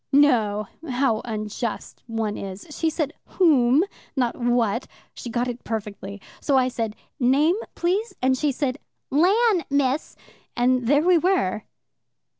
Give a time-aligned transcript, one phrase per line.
[0.11, 2.65] No how unjust one is.
[2.71, 3.83] She said 'whom,'
[4.15, 6.19] not 'what.' She got it perfectly.
[6.39, 8.79] So I said, 'Name, please?' and she said,
[9.11, 10.15] 'Lan, Miss,'
[10.57, 11.65] and there we were.